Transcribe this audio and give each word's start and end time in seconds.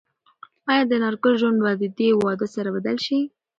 ایا 0.71 0.83
د 0.89 0.91
انارګل 0.97 1.33
ژوند 1.41 1.57
به 1.63 1.71
د 1.81 1.83
دې 1.99 2.09
واده 2.23 2.47
سره 2.55 2.69
بدل 2.75 2.97
شي؟ 3.05 3.19